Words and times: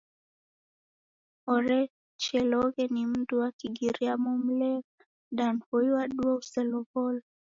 Orecheloghe 1.47 2.85
ni 2.87 3.05
mndu 3.05 3.39
wa 3.39 3.51
Kigiriyama 3.51 4.33
umlegha. 4.35 4.87
Danu 5.31 5.59
hoyu 5.69 5.93
wadua 5.95 6.35
uselow'olo. 6.35 7.21